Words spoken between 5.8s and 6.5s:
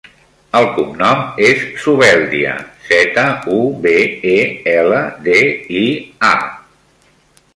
i, a.